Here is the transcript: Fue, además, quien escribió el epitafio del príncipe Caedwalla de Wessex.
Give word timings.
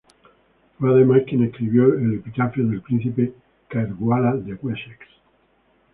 Fue, 0.79 0.89
además, 0.91 1.21
quien 1.27 1.43
escribió 1.43 1.93
el 1.93 2.15
epitafio 2.15 2.65
del 2.65 2.81
príncipe 2.81 3.33
Caedwalla 3.69 4.33
de 4.33 4.55
Wessex. 4.55 4.97